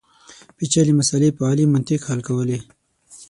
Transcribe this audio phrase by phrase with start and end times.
[0.57, 2.57] پېچلې مسلې په عالي منطق حل کولې.